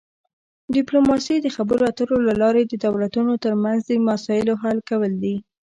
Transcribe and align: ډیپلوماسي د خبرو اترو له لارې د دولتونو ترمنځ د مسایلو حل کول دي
ډیپلوماسي 0.75 1.35
د 1.41 1.47
خبرو 1.55 1.83
اترو 1.91 2.17
له 2.27 2.33
لارې 2.41 2.61
د 2.65 2.73
دولتونو 2.85 3.33
ترمنځ 3.43 3.79
د 3.85 3.91
مسایلو 4.09 4.53
حل 4.63 4.77
کول 4.89 5.11
دي 5.23 5.35